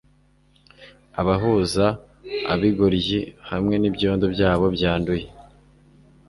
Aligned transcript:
abahuza 1.21 1.85
abigoryi 2.53 3.19
hamwe 3.49 3.75
nibyondo 3.77 4.25
byabo 4.35 4.65
byanduye 4.75 5.25